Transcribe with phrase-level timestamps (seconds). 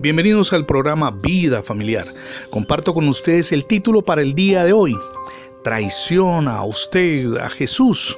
[0.00, 2.06] Bienvenidos al programa Vida Familiar.
[2.48, 4.96] Comparto con ustedes el título para el día de hoy.
[5.62, 8.16] Traiciona usted a Jesús.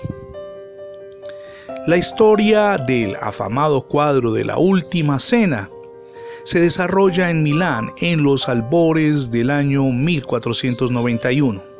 [1.88, 5.68] La historia del afamado cuadro de la Última Cena
[6.44, 11.71] se desarrolla en Milán en los albores del año 1491.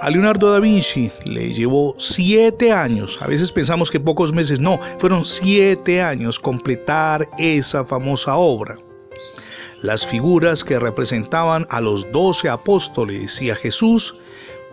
[0.00, 4.78] A Leonardo da Vinci le llevó siete años, a veces pensamos que pocos meses, no,
[4.98, 8.76] fueron siete años completar esa famosa obra.
[9.80, 14.16] Las figuras que representaban a los doce apóstoles y a Jesús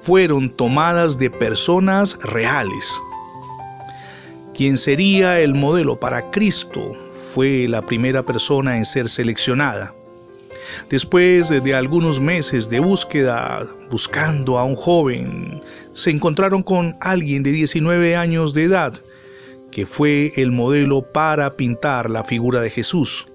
[0.02, 2.99] fueron tomadas de personas reales.
[4.54, 6.94] Quien sería el modelo para Cristo
[7.34, 9.94] fue la primera persona en ser seleccionada.
[10.90, 15.62] Después de algunos meses de búsqueda, buscando a un joven,
[15.94, 18.94] se encontraron con alguien de 19 años de edad,
[19.72, 23.28] que fue el modelo para pintar la figura de Jesús.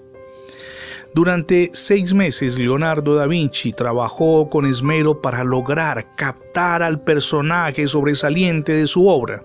[1.16, 8.72] Durante seis meses, Leonardo da Vinci trabajó con esmero para lograr captar al personaje sobresaliente
[8.72, 9.42] de su obra.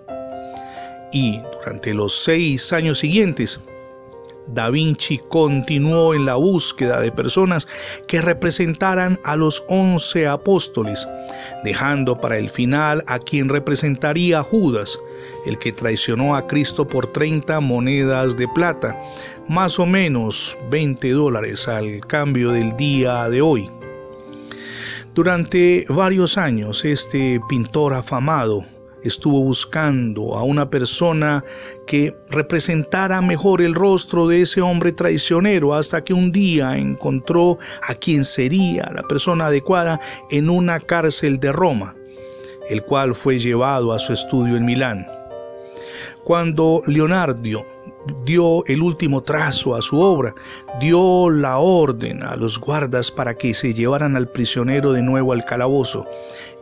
[1.14, 3.62] Y durante los seis años siguientes,
[4.48, 7.68] Da Vinci continuó en la búsqueda de personas
[8.08, 11.08] que representaran a los once apóstoles,
[11.64, 15.00] dejando para el final a quien representaría Judas,
[15.46, 19.00] el que traicionó a Cristo por 30 monedas de plata,
[19.48, 23.70] más o menos 20 dólares al cambio del día de hoy.
[25.14, 28.66] Durante varios años este pintor afamado
[29.04, 31.44] estuvo buscando a una persona
[31.88, 37.94] que representara mejor el rostro de ese hombre traicionero hasta que un día encontró a
[37.94, 40.00] quien sería la persona adecuada
[40.30, 41.96] en una cárcel de Roma,
[42.70, 45.06] el cual fue llevado a su estudio en Milán.
[46.24, 47.66] Cuando Leonardo
[48.26, 50.34] dio el último trazo a su obra,
[50.80, 55.46] dio la orden a los guardas para que se llevaran al prisionero de nuevo al
[55.46, 56.06] calabozo,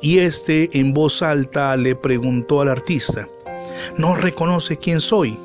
[0.01, 3.27] y éste en voz alta le preguntó al artista,
[3.97, 5.37] ¿no reconoce quién soy?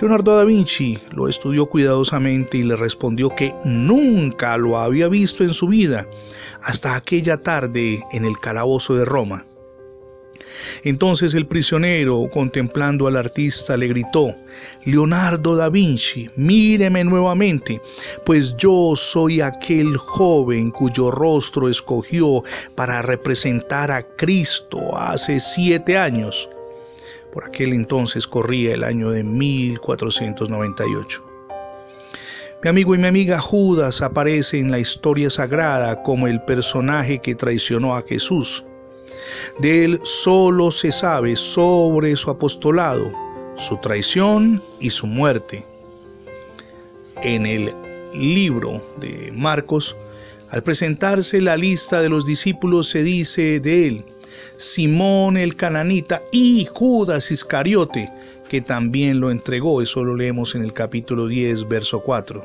[0.00, 5.54] Leonardo da Vinci lo estudió cuidadosamente y le respondió que nunca lo había visto en
[5.54, 6.06] su vida
[6.62, 9.46] hasta aquella tarde en el calabozo de Roma.
[10.84, 14.34] Entonces el prisionero, contemplando al artista, le gritó,
[14.84, 17.80] Leonardo da Vinci, míreme nuevamente,
[18.24, 22.42] pues yo soy aquel joven cuyo rostro escogió
[22.74, 26.48] para representar a Cristo hace siete años.
[27.32, 31.22] Por aquel entonces corría el año de 1498.
[32.62, 37.34] Mi amigo y mi amiga Judas aparece en la historia sagrada como el personaje que
[37.34, 38.64] traicionó a Jesús.
[39.58, 43.12] De él solo se sabe sobre su apostolado,
[43.56, 45.64] su traición y su muerte.
[47.22, 47.72] En el
[48.14, 49.96] libro de Marcos,
[50.50, 54.04] al presentarse la lista de los discípulos se dice de él,
[54.56, 58.10] Simón el cananita y Judas Iscariote,
[58.48, 62.44] que también lo entregó, eso lo leemos en el capítulo 10, verso 4.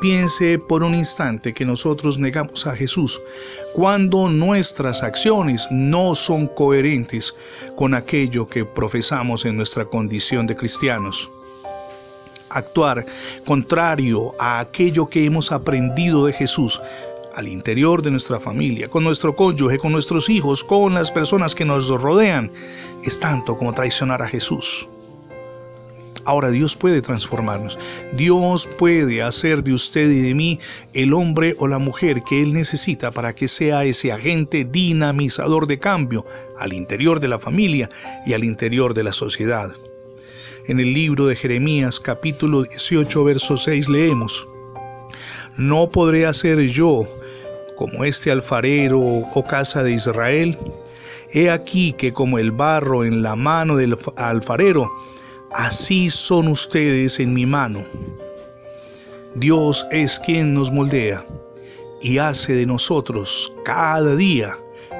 [0.00, 3.20] Piense por un instante que nosotros negamos a Jesús
[3.74, 7.34] cuando nuestras acciones no son coherentes
[7.76, 11.30] con aquello que profesamos en nuestra condición de cristianos.
[12.50, 13.04] Actuar
[13.46, 16.80] contrario a aquello que hemos aprendido de Jesús
[17.34, 21.64] al interior de nuestra familia, con nuestro cónyuge, con nuestros hijos, con las personas que
[21.64, 22.50] nos rodean,
[23.02, 24.88] es tanto como traicionar a Jesús.
[26.24, 27.78] Ahora Dios puede transformarnos.
[28.12, 30.58] Dios puede hacer de usted y de mí
[30.92, 35.78] el hombre o la mujer que Él necesita para que sea ese agente dinamizador de
[35.78, 36.24] cambio
[36.58, 37.90] al interior de la familia
[38.26, 39.72] y al interior de la sociedad.
[40.66, 44.48] En el libro de Jeremías capítulo 18 verso 6 leemos,
[45.58, 47.06] No podré hacer yo
[47.76, 50.56] como este alfarero o casa de Israel.
[51.32, 54.90] He aquí que como el barro en la mano del alfarero,
[55.54, 57.80] así son ustedes en mi mano.
[59.36, 61.24] Dios es quien nos moldea
[62.02, 64.56] y hace de nosotros cada día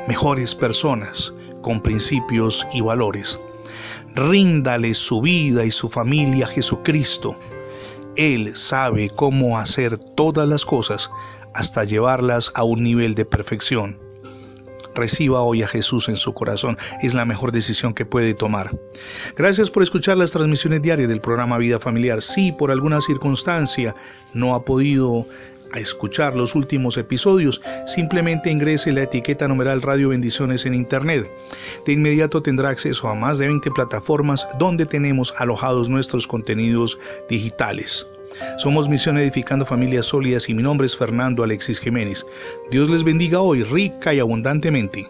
[0.08, 3.38] mejores personas con principios y valores.
[4.14, 7.37] Ríndale su vida y su familia a Jesucristo.
[8.17, 11.11] Él sabe cómo hacer todas las cosas
[11.52, 14.04] hasta llevarlas a un nivel de perfección
[14.94, 16.76] reciba hoy a Jesús en su corazón.
[17.02, 18.70] Es la mejor decisión que puede tomar.
[19.37, 22.23] Gracias por escuchar las transmisiones diarias del programa Vida Familiar.
[22.23, 23.94] Si por alguna circunstancia
[24.32, 25.26] no ha podido
[25.75, 31.29] a escuchar los últimos episodios, simplemente ingrese la etiqueta numeral Radio Bendiciones en Internet.
[31.85, 36.99] De inmediato tendrá acceso a más de 20 plataformas donde tenemos alojados nuestros contenidos
[37.29, 38.06] digitales.
[38.59, 42.25] Somos Misión Edificando Familias Sólidas y mi nombre es Fernando Alexis Jiménez.
[42.70, 45.09] Dios les bendiga hoy rica y abundantemente.